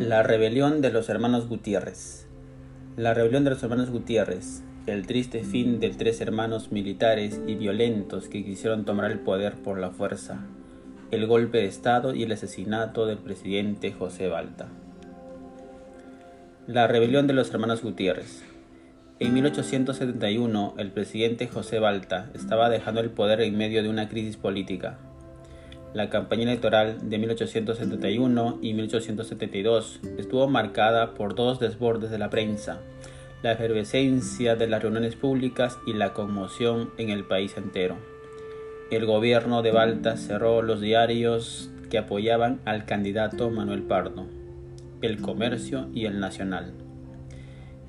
[0.00, 2.28] La rebelión de los hermanos Gutiérrez.
[2.96, 8.28] La rebelión de los hermanos Gutiérrez, el triste fin de tres hermanos militares y violentos
[8.28, 10.46] que quisieron tomar el poder por la fuerza,
[11.10, 14.68] el golpe de Estado y el asesinato del presidente José Balta.
[16.68, 18.44] La rebelión de los hermanos Gutiérrez.
[19.18, 24.36] En 1871, el presidente José Balta estaba dejando el poder en medio de una crisis
[24.36, 24.96] política
[25.98, 32.80] la campaña electoral de 1871 y 1872 estuvo marcada por dos desbordes de la prensa,
[33.42, 37.96] la efervescencia de las reuniones públicas y la conmoción en el país entero.
[38.92, 44.26] El gobierno de Balta cerró los diarios que apoyaban al candidato Manuel Pardo,
[45.02, 46.74] El Comercio y El Nacional.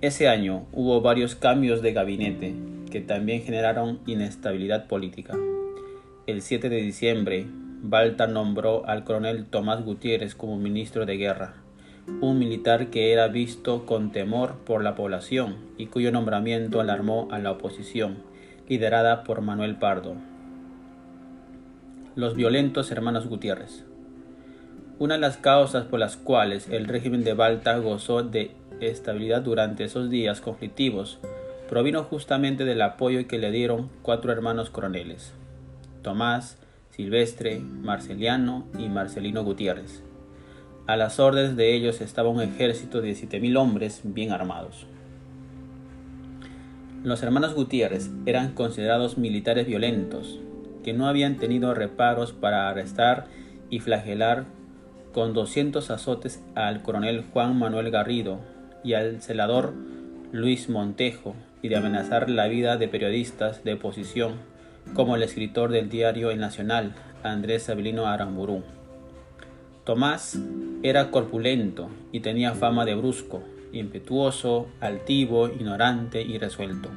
[0.00, 2.54] Ese año hubo varios cambios de gabinete
[2.88, 5.36] que también generaron inestabilidad política.
[6.28, 7.46] El 7 de diciembre,
[7.82, 11.54] Balta nombró al coronel Tomás Gutiérrez como ministro de guerra,
[12.20, 17.38] un militar que era visto con temor por la población y cuyo nombramiento alarmó a
[17.38, 18.16] la oposición,
[18.68, 20.14] liderada por Manuel Pardo.
[22.14, 23.84] Los violentos hermanos Gutiérrez.
[24.98, 29.84] Una de las causas por las cuales el régimen de Balta gozó de estabilidad durante
[29.84, 31.18] esos días conflictivos
[31.68, 35.34] provino justamente del apoyo que le dieron cuatro hermanos coroneles,
[36.02, 36.58] Tomás,
[36.96, 40.02] Silvestre, Marceliano y Marcelino Gutiérrez.
[40.86, 44.86] A las órdenes de ellos estaba un ejército de 7.000 hombres bien armados.
[47.04, 50.40] Los hermanos Gutiérrez eran considerados militares violentos,
[50.82, 53.26] que no habían tenido reparos para arrestar
[53.68, 54.46] y flagelar
[55.12, 58.40] con 200 azotes al coronel Juan Manuel Garrido
[58.82, 59.74] y al celador
[60.32, 64.55] Luis Montejo y de amenazar la vida de periodistas de oposición
[64.94, 68.62] como el escritor del diario El Nacional, Andrés Abilino Aramburú.
[69.84, 70.38] Tomás
[70.82, 73.42] era corpulento y tenía fama de brusco,
[73.72, 76.88] impetuoso, altivo, ignorante y resuelto.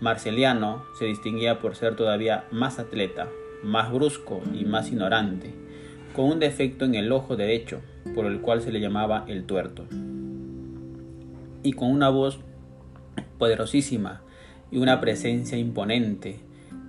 [0.00, 3.28] Marceliano se distinguía por ser todavía más atleta,
[3.62, 5.54] más brusco y más ignorante,
[6.14, 7.80] con un defecto en el ojo derecho,
[8.14, 9.84] por el cual se le llamaba el tuerto,
[11.62, 12.38] y con una voz
[13.38, 14.22] poderosísima
[14.70, 16.40] y una presencia imponente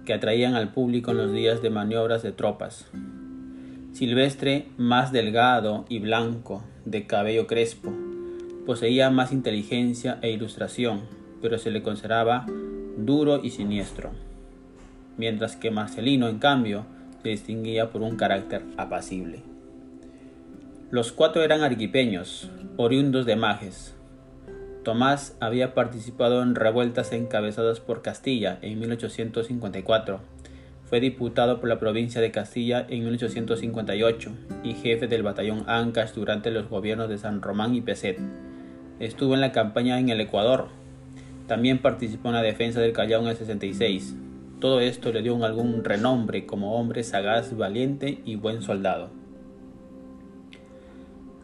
[0.10, 2.88] que atraían al público en los días de maniobras de tropas.
[3.94, 7.94] Silvestre, más delgado y blanco, de cabello crespo,
[8.66, 11.02] poseía más inteligencia e ilustración,
[11.44, 12.48] pero se le consideraba
[12.98, 14.10] duro y siniestro,
[15.18, 16.88] mientras que Marcelino, en cambio,
[17.22, 19.44] se distinguía por un carácter apacible.
[20.90, 23.94] Los cuatro eran arquipeños, oriundos de Majes,
[24.90, 30.20] Tomás había participado en revueltas encabezadas por Castilla en 1854.
[30.84, 34.32] Fue diputado por la provincia de Castilla en 1858
[34.64, 38.18] y jefe del batallón Ancash durante los gobiernos de San Román y Peset.
[39.00, 40.70] Estuvo en la campaña en el Ecuador.
[41.46, 44.16] También participó en la defensa del Callao en el 66.
[44.60, 49.19] Todo esto le dio algún renombre como hombre sagaz, valiente y buen soldado.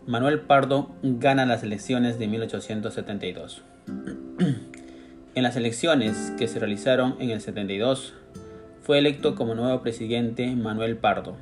[0.08, 3.64] Manuel Pardo gana las elecciones de 1872.
[5.34, 8.14] en las elecciones que se realizaron en el 72,
[8.84, 11.36] fue electo como nuevo presidente Manuel Pardo,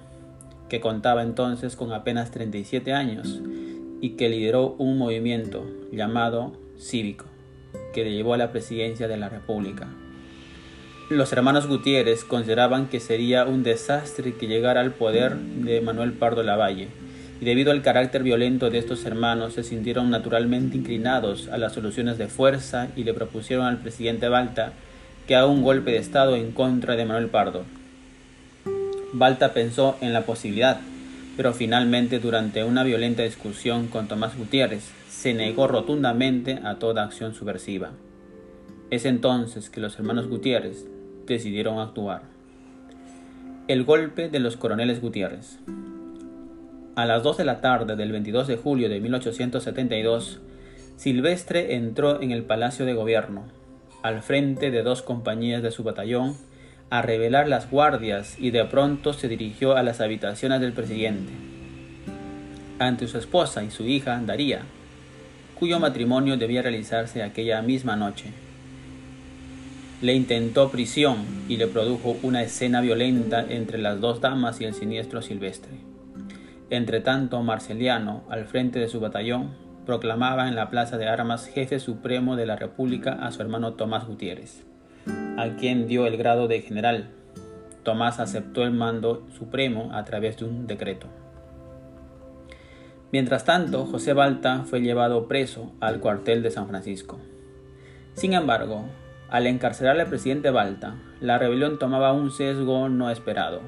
[0.69, 3.41] que contaba entonces con apenas 37 años
[3.99, 7.25] y que lideró un movimiento llamado Cívico,
[7.93, 9.89] que le llevó a la presidencia de la República.
[11.09, 16.43] Los hermanos Gutiérrez consideraban que sería un desastre que llegara al poder de Manuel Pardo
[16.43, 17.02] Lavalle
[17.41, 22.17] y debido al carácter violento de estos hermanos se sintieron naturalmente inclinados a las soluciones
[22.17, 24.73] de fuerza y le propusieron al presidente Balta
[25.27, 27.63] que haga un golpe de Estado en contra de Manuel Pardo.
[29.13, 30.79] Balta pensó en la posibilidad,
[31.37, 37.33] pero finalmente durante una violenta discusión con Tomás Gutiérrez se negó rotundamente a toda acción
[37.33, 37.91] subversiva.
[38.89, 40.85] Es entonces que los hermanos Gutiérrez
[41.25, 42.23] decidieron actuar.
[43.67, 45.59] El golpe de los coroneles Gutiérrez.
[46.95, 50.39] A las 2 de la tarde del 22 de julio de 1872,
[50.95, 53.45] Silvestre entró en el Palacio de Gobierno,
[54.03, 56.37] al frente de dos compañías de su batallón,
[56.91, 61.33] a revelar las guardias y de pronto se dirigió a las habitaciones del presidente.
[62.77, 64.61] Ante su esposa y su hija, Daría,
[65.55, 68.25] cuyo matrimonio debía realizarse aquella misma noche.
[70.03, 74.75] Le intentó prisión y le produjo una escena violenta entre las dos damas y el
[74.75, 75.92] siniestro Silvestre.
[76.69, 79.55] Entretanto, Marceliano, al frente de su batallón,
[79.85, 84.07] proclamaba en la plaza de armas jefe supremo de la República a su hermano Tomás
[84.07, 84.65] Gutiérrez,
[85.37, 87.09] a quien dio el grado de general.
[87.83, 91.07] Tomás aceptó el mando supremo a través de un decreto.
[93.11, 97.19] Mientras tanto, José Balta fue llevado preso al cuartel de San Francisco.
[98.13, 98.85] Sin embargo,
[99.29, 103.61] al encarcelar al presidente Balta, la rebelión tomaba un sesgo no esperado.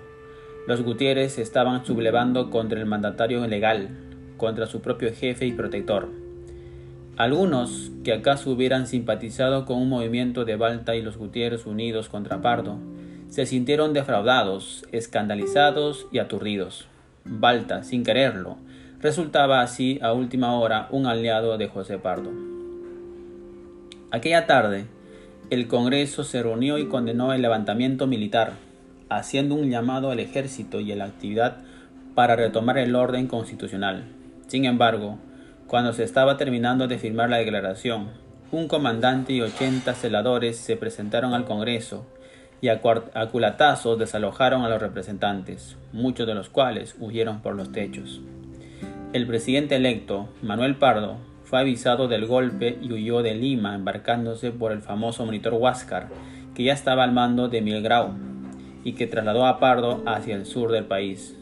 [0.68, 3.90] Los Gutiérrez estaban sublevando contra el mandatario legal,
[4.38, 6.10] contra su propio jefe y protector.
[7.18, 12.42] Algunos, que acaso hubieran simpatizado con un movimiento de Balta y los Gutiérrez unidos contra
[12.42, 12.78] Pardo,
[13.30, 16.88] se sintieron defraudados, escandalizados y aturdidos.
[17.26, 18.58] Balta, sin quererlo,
[19.02, 22.32] resultaba así a última hora un aliado de José Pardo.
[24.12, 24.86] Aquella tarde,
[25.50, 28.54] el Congreso se reunió y condenó el levantamiento militar,
[29.10, 31.58] haciendo un llamado al ejército y a la actividad
[32.16, 34.06] para retomar el orden constitucional.
[34.48, 35.18] Sin embargo,
[35.68, 38.10] cuando se estaba terminando de firmar la declaración,
[38.52, 42.06] un comandante y ochenta celadores se presentaron al Congreso
[42.62, 48.22] y a, culatazos desalojaron a los representantes, muchos de los cuales huyeron por los techos.
[49.14, 54.72] El presidente electo, Manuel Pardo, fue avisado del golpe y huyó de Lima embarcándose por
[54.72, 56.10] el famoso monitor Huáscar,
[56.54, 58.14] que ya estaba al mando de Miguel Grau,
[58.86, 61.36] y que trasladó a Pardo hacia el sur del país.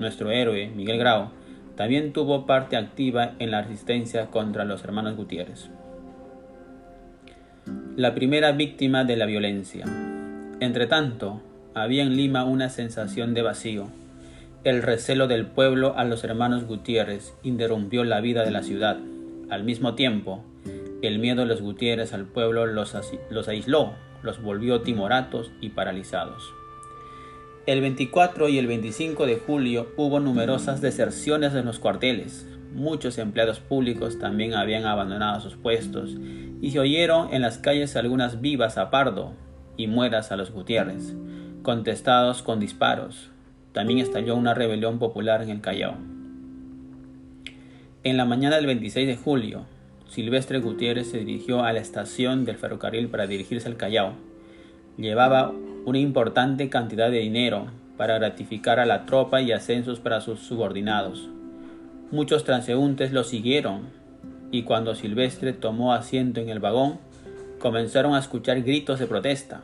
[0.00, 1.28] Nuestro héroe, Miguel Grau,
[1.76, 5.70] también tuvo parte activa en la resistencia contra los hermanos Gutiérrez.
[7.94, 9.84] La primera víctima de la violencia.
[10.60, 11.42] Entretanto,
[11.74, 13.88] había en Lima una sensación de vacío.
[14.64, 18.96] El recelo del pueblo a los hermanos Gutiérrez interrumpió la vida de la ciudad.
[19.50, 20.42] Al mismo tiempo,
[21.02, 22.96] el miedo de los Gutiérrez al pueblo los,
[23.30, 23.92] los aisló,
[24.22, 26.54] los volvió timoratos y paralizados.
[27.68, 32.48] El 24 y el 25 de julio hubo numerosas deserciones en los cuarteles.
[32.72, 36.16] Muchos empleados públicos también habían abandonado sus puestos
[36.62, 39.34] y se oyeron en las calles algunas vivas a Pardo,
[39.76, 41.14] y mueras a los Gutiérrez,
[41.62, 43.28] contestados con disparos.
[43.72, 45.98] También estalló una rebelión popular en el Callao.
[48.02, 49.66] En la mañana del 26 de julio,
[50.08, 54.14] Silvestre Gutiérrez se dirigió a la estación del ferrocarril para dirigirse al Callao.
[54.96, 55.52] Llevaba
[55.84, 57.66] una importante cantidad de dinero
[57.96, 61.28] para gratificar a la tropa y ascensos para sus subordinados.
[62.10, 63.82] Muchos transeúntes lo siguieron
[64.50, 66.98] y cuando Silvestre tomó asiento en el vagón,
[67.58, 69.62] comenzaron a escuchar gritos de protesta.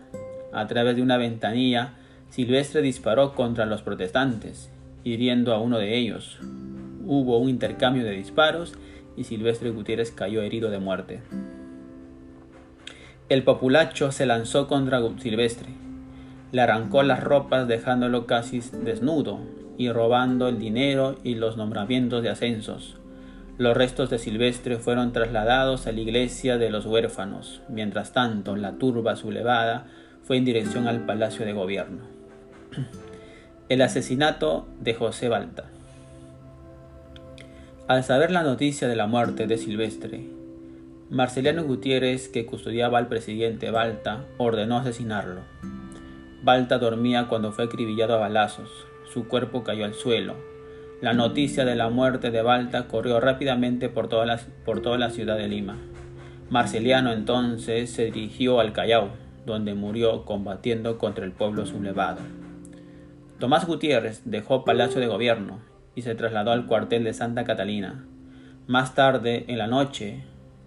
[0.52, 1.94] A través de una ventanilla,
[2.28, 4.70] Silvestre disparó contra los protestantes,
[5.04, 6.38] hiriendo a uno de ellos.
[7.06, 8.74] Hubo un intercambio de disparos
[9.16, 11.22] y Silvestre Gutiérrez cayó herido de muerte.
[13.28, 15.83] El populacho se lanzó contra Silvestre.
[16.54, 19.40] Le arrancó las ropas dejándolo casi desnudo
[19.76, 22.94] y robando el dinero y los nombramientos de ascensos.
[23.58, 27.60] Los restos de Silvestre fueron trasladados a la iglesia de los huérfanos.
[27.68, 29.88] Mientras tanto, la turba sublevada
[30.22, 32.04] fue en dirección al palacio de gobierno.
[33.68, 35.64] El asesinato de José Balta.
[37.88, 40.28] Al saber la noticia de la muerte de Silvestre,
[41.10, 45.40] Marceliano Gutiérrez, que custodiaba al presidente Balta, ordenó asesinarlo.
[46.44, 48.70] Balta dormía cuando fue acribillado a balazos.
[49.12, 50.34] Su cuerpo cayó al suelo
[51.04, 55.10] la noticia de la muerte de Balta corrió rápidamente por toda, la, por toda la
[55.10, 55.76] ciudad de Lima.
[56.48, 59.10] Marceliano entonces se dirigió al Callao,
[59.44, 62.22] donde murió combatiendo contra el pueblo sublevado.
[63.38, 65.58] Tomás Gutiérrez dejó Palacio de Gobierno
[65.94, 68.06] y se trasladó al cuartel de Santa Catalina.
[68.66, 70.24] Más tarde, en la noche,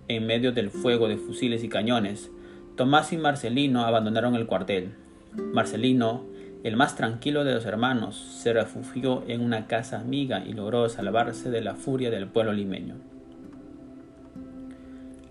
[0.08, 2.30] en medio del fuego de fusiles y cañones,
[2.76, 4.94] Tomás y Marcelino abandonaron el cuartel.
[5.36, 6.26] Marcelino
[6.64, 11.50] el más tranquilo de los hermanos se refugió en una casa amiga y logró salvarse
[11.50, 12.96] de la furia del pueblo limeño.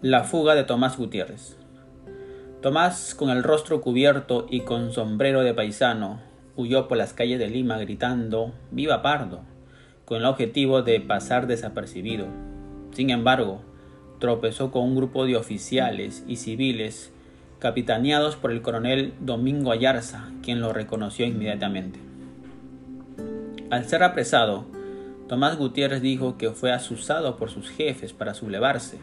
[0.02, 1.56] La fuga de Tomás Gutiérrez.
[2.62, 6.20] Tomás, con el rostro cubierto y con sombrero de paisano,
[6.56, 9.40] huyó por las calles de Lima gritando Viva Pardo,
[10.04, 12.26] con el objetivo de pasar desapercibido.
[12.92, 13.60] Sin embargo,
[14.20, 17.12] tropezó con un grupo de oficiales y civiles
[17.66, 21.98] capitaneados por el coronel Domingo Ayarza, quien lo reconoció inmediatamente.
[23.70, 24.66] Al ser apresado,
[25.26, 29.00] Tomás Gutiérrez dijo que fue asusado por sus jefes para sublevarse,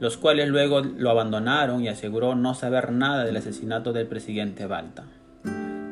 [0.00, 5.04] los cuales luego lo abandonaron y aseguró no saber nada del asesinato del presidente Balta.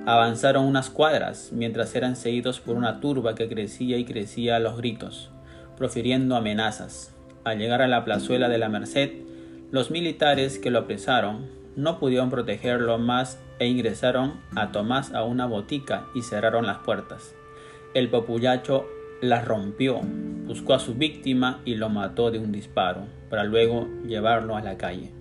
[0.04, 4.76] Avanzaron unas cuadras mientras eran seguidos por una turba que crecía y crecía a los
[4.76, 5.30] gritos,
[5.78, 7.14] profiriendo amenazas.
[7.44, 9.12] Al llegar a la plazuela de la Merced,
[9.70, 15.46] los militares que lo apresaron no pudieron protegerlo más e ingresaron a Tomás a una
[15.46, 17.34] botica y cerraron las puertas.
[17.94, 18.86] El populacho
[19.20, 20.00] las rompió,
[20.46, 24.76] buscó a su víctima y lo mató de un disparo, para luego llevarlo a la
[24.76, 25.12] calle.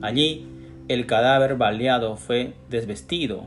[0.00, 0.46] Allí,
[0.88, 3.44] el cadáver baleado fue desvestido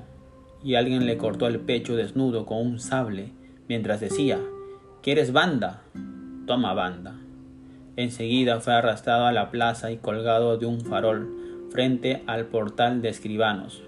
[0.63, 3.32] y alguien le cortó el pecho desnudo con un sable
[3.67, 4.39] mientras decía,
[5.01, 5.82] ¿Quieres banda?
[6.48, 7.15] toma banda.
[7.98, 11.44] Enseguida fue arrastrado a la plaza y colgado de un farol
[11.75, 13.84] frente al portal de escribanos.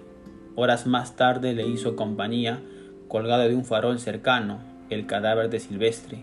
[0.56, 2.60] Horas más tarde le hizo compañía,
[3.08, 4.58] colgado de un farol cercano,
[4.90, 6.18] el cadáver de Silvestre,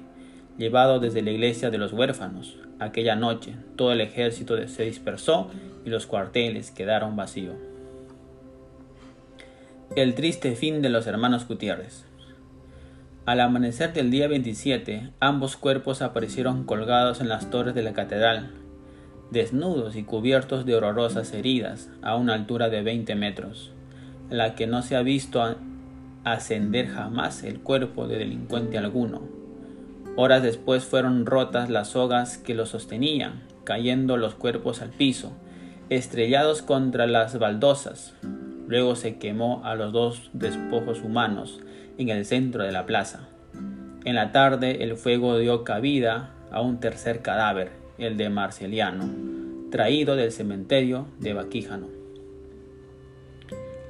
[0.59, 2.59] llevado desde la iglesia de los huérfanos.
[2.77, 5.49] Aquella noche todo el ejército se dispersó
[5.83, 7.55] y los cuarteles quedaron vacíos.
[9.95, 12.05] El triste fin de los hermanos Gutiérrez.
[13.25, 18.51] Al amanecer del día 27, ambos cuerpos aparecieron colgados en las torres de la catedral,
[19.31, 23.71] desnudos y cubiertos de horrorosas heridas a una altura de 20 metros,
[24.29, 25.43] la que no se ha visto
[26.23, 29.21] ascender jamás el cuerpo de delincuente alguno.
[30.15, 35.33] Horas después fueron rotas las sogas que los sostenían, cayendo los cuerpos al piso,
[35.89, 38.13] estrellados contra las baldosas.
[38.67, 41.59] Luego se quemó a los dos despojos humanos,
[41.97, 43.27] en el centro de la plaza.
[44.05, 49.09] En la tarde el fuego dio cabida a un tercer cadáver, el de Marceliano,
[49.71, 51.87] traído del cementerio de Baquíjano.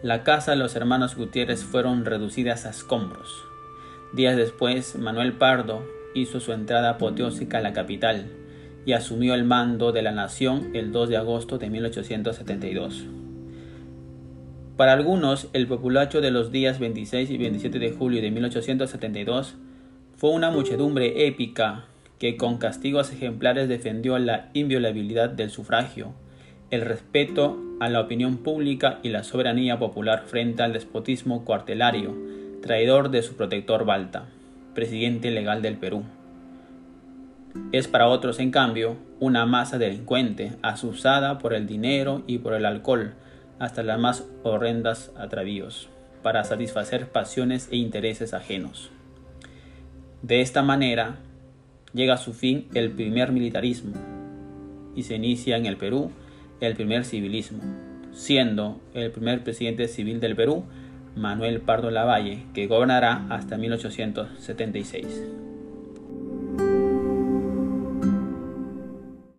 [0.03, 3.43] La casa de los hermanos Gutiérrez fueron reducidas a escombros.
[4.13, 5.83] Días después, Manuel Pardo
[6.13, 8.27] hizo su entrada apoteósica a la capital
[8.85, 13.05] y asumió el mando de la nación el 2 de agosto de 1872.
[14.77, 19.55] Para algunos, el populacho de los días 26 y 27 de julio de 1872
[20.17, 21.85] fue una muchedumbre épica
[22.19, 26.13] que con castigos ejemplares defendió la inviolabilidad del sufragio,
[26.71, 32.15] el respeto a la opinión pública y la soberanía popular frente al despotismo cuartelario,
[32.61, 34.25] traidor de su protector Balta,
[34.73, 36.03] presidente legal del Perú.
[37.71, 42.65] Es para otros, en cambio, una masa delincuente, asusada por el dinero y por el
[42.65, 43.13] alcohol,
[43.59, 45.89] hasta las más horrendas atravíos,
[46.21, 48.91] para satisfacer pasiones e intereses ajenos.
[50.21, 51.17] De esta manera
[51.95, 53.93] llega a su fin el primer militarismo
[54.95, 56.11] y se inicia en el Perú
[56.59, 57.61] el primer civilismo,
[58.13, 60.63] siendo el primer presidente civil del Perú
[61.15, 65.44] Manuel Pardo Lavalle, que gobernará hasta 1876.